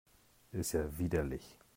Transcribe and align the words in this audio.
Ist 0.51 0.71
ja 0.71 0.97
widerlich! 0.97 1.59